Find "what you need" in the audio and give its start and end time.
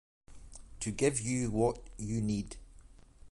1.51-2.57